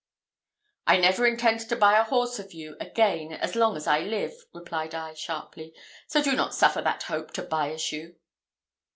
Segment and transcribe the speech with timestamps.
[0.87, 4.33] "I never intend to buy a horse of you again as long as I live,"
[4.51, 5.75] replied I, sharply;
[6.07, 8.15] "so do not suffer that hope to bias you."